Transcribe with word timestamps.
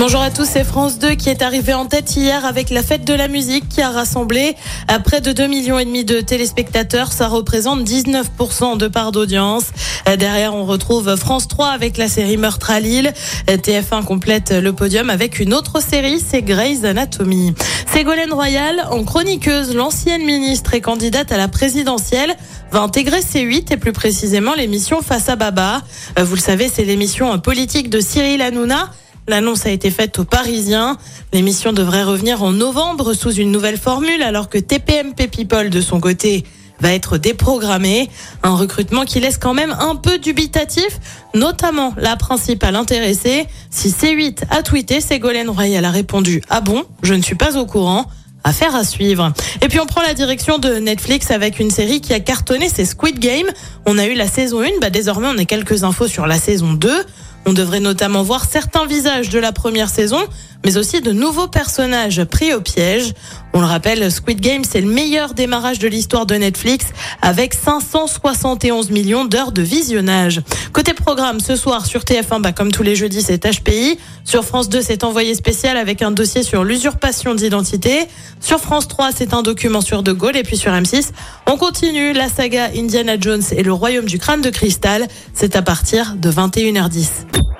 Bonjour 0.00 0.22
à 0.22 0.30
tous, 0.30 0.48
c'est 0.50 0.64
France 0.64 0.98
2 0.98 1.10
qui 1.10 1.28
est 1.28 1.42
arrivé 1.42 1.74
en 1.74 1.84
tête 1.84 2.16
hier 2.16 2.46
avec 2.46 2.70
la 2.70 2.82
fête 2.82 3.04
de 3.04 3.12
la 3.12 3.28
musique 3.28 3.68
qui 3.68 3.82
a 3.82 3.90
rassemblé 3.90 4.56
à 4.88 4.98
près 4.98 5.20
de 5.20 5.30
2 5.30 5.46
millions 5.46 5.78
et 5.78 5.84
demi 5.84 6.06
de 6.06 6.22
téléspectateurs. 6.22 7.12
Ça 7.12 7.28
représente 7.28 7.82
19% 7.82 8.78
de 8.78 8.88
part 8.88 9.12
d'audience. 9.12 9.64
Derrière, 10.06 10.54
on 10.54 10.64
retrouve 10.64 11.14
France 11.16 11.48
3 11.48 11.66
avec 11.68 11.98
la 11.98 12.08
série 12.08 12.38
Meurtre 12.38 12.70
à 12.70 12.80
Lille. 12.80 13.12
TF1 13.46 14.02
complète 14.04 14.52
le 14.52 14.72
podium 14.72 15.10
avec 15.10 15.38
une 15.38 15.52
autre 15.52 15.82
série, 15.82 16.18
c'est 16.18 16.40
Grey's 16.40 16.82
Anatomy. 16.82 17.52
Ségolène 17.92 18.32
Royal, 18.32 18.82
en 18.90 19.04
chroniqueuse, 19.04 19.74
l'ancienne 19.74 20.24
ministre 20.24 20.72
et 20.72 20.80
candidate 20.80 21.30
à 21.30 21.36
la 21.36 21.48
présidentielle, 21.48 22.34
va 22.72 22.80
intégrer 22.80 23.20
C8 23.20 23.70
et 23.74 23.76
plus 23.76 23.92
précisément 23.92 24.54
l'émission 24.54 25.02
Face 25.02 25.28
à 25.28 25.36
Baba. 25.36 25.82
Vous 26.18 26.36
le 26.36 26.40
savez, 26.40 26.70
c'est 26.74 26.86
l'émission 26.86 27.38
politique 27.38 27.90
de 27.90 28.00
Cyril 28.00 28.40
Hanouna. 28.40 28.90
L'annonce 29.28 29.66
a 29.66 29.70
été 29.70 29.90
faite 29.90 30.18
aux 30.18 30.24
Parisiens. 30.24 30.96
L'émission 31.32 31.72
devrait 31.72 32.02
revenir 32.02 32.42
en 32.42 32.52
novembre 32.52 33.14
sous 33.14 33.32
une 33.32 33.52
nouvelle 33.52 33.78
formule 33.78 34.22
alors 34.22 34.48
que 34.48 34.58
TPMP 34.58 35.28
People 35.28 35.70
de 35.70 35.80
son 35.80 36.00
côté 36.00 36.44
va 36.80 36.92
être 36.92 37.18
déprogrammé. 37.18 38.08
Un 38.42 38.54
recrutement 38.56 39.04
qui 39.04 39.20
laisse 39.20 39.38
quand 39.38 39.54
même 39.54 39.76
un 39.78 39.96
peu 39.96 40.18
dubitatif, 40.18 40.98
notamment 41.34 41.94
la 41.96 42.16
principale 42.16 42.76
intéressée. 42.76 43.46
Si 43.70 43.88
C8 43.88 44.44
a 44.50 44.62
tweeté, 44.62 45.00
Ségolène 45.00 45.50
Royal 45.50 45.84
a 45.84 45.90
répondu 45.90 46.42
Ah 46.48 46.60
bon, 46.60 46.84
je 47.02 47.14
ne 47.14 47.22
suis 47.22 47.36
pas 47.36 47.56
au 47.56 47.66
courant. 47.66 48.06
Affaire 48.42 48.74
à 48.74 48.84
suivre. 48.84 49.34
Et 49.60 49.68
puis 49.68 49.80
on 49.80 49.86
prend 49.86 50.00
la 50.00 50.14
direction 50.14 50.56
de 50.56 50.76
Netflix 50.76 51.30
avec 51.30 51.60
une 51.60 51.70
série 51.70 52.00
qui 52.00 52.14
a 52.14 52.20
cartonné, 52.20 52.70
c'est 52.74 52.86
Squid 52.86 53.18
Game. 53.18 53.46
On 53.84 53.98
a 53.98 54.06
eu 54.06 54.14
la 54.14 54.26
saison 54.26 54.62
1, 54.62 54.80
bah 54.80 54.88
désormais 54.88 55.28
on 55.28 55.36
a 55.36 55.44
quelques 55.44 55.84
infos 55.84 56.08
sur 56.08 56.26
la 56.26 56.38
saison 56.38 56.72
2. 56.72 57.04
On 57.46 57.52
devrait 57.52 57.80
notamment 57.80 58.22
voir 58.22 58.44
certains 58.44 58.86
visages 58.86 59.30
de 59.30 59.38
la 59.38 59.52
première 59.52 59.88
saison, 59.88 60.20
mais 60.64 60.76
aussi 60.76 61.00
de 61.00 61.12
nouveaux 61.12 61.48
personnages 61.48 62.22
pris 62.24 62.52
au 62.52 62.60
piège. 62.60 63.12
On 63.52 63.60
le 63.60 63.66
rappelle, 63.66 64.10
Squid 64.12 64.40
Game, 64.40 64.62
c'est 64.64 64.80
le 64.80 64.90
meilleur 64.90 65.34
démarrage 65.34 65.78
de 65.78 65.88
l'histoire 65.88 66.26
de 66.26 66.34
Netflix 66.34 66.86
avec 67.22 67.54
571 67.54 68.90
millions 68.90 69.24
d'heures 69.24 69.52
de 69.52 69.62
visionnage. 69.62 70.40
Côté 70.72 70.94
programme, 70.94 71.40
ce 71.40 71.56
soir 71.56 71.86
sur 71.86 72.02
TF1, 72.02 72.40
bah, 72.40 72.52
comme 72.52 72.70
tous 72.70 72.82
les 72.82 72.94
jeudis, 72.94 73.22
c'est 73.22 73.44
HPI. 73.44 73.98
Sur 74.24 74.44
France 74.44 74.68
2, 74.68 74.82
c'est 74.82 75.02
envoyé 75.04 75.34
spécial 75.34 75.76
avec 75.76 76.02
un 76.02 76.10
dossier 76.10 76.42
sur 76.42 76.64
l'usurpation 76.64 77.34
d'identité. 77.34 78.06
Sur 78.40 78.60
France 78.60 78.86
3, 78.86 79.10
c'est 79.12 79.34
un 79.34 79.42
document 79.42 79.80
sur 79.80 80.02
De 80.02 80.12
Gaulle. 80.12 80.36
Et 80.36 80.42
puis 80.42 80.56
sur 80.56 80.72
M6, 80.72 81.10
on 81.46 81.56
continue 81.56 82.12
la 82.12 82.28
saga 82.28 82.70
Indiana 82.76 83.18
Jones 83.18 83.42
et 83.52 83.62
le 83.62 83.72
royaume 83.72 84.06
du 84.06 84.18
crâne 84.18 84.42
de 84.42 84.50
cristal. 84.50 85.06
C'est 85.34 85.56
à 85.56 85.62
partir 85.62 86.14
de 86.16 86.30
21h10. 86.30 87.59